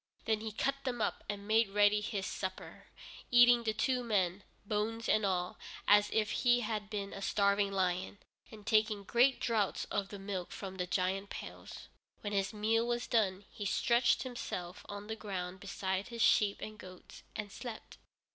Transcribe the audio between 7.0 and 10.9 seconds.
a starving lion, and taking great draughts of the milk from the